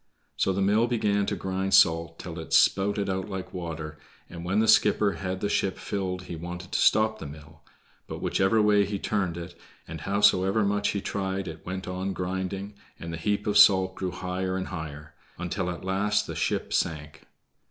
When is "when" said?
4.43-4.57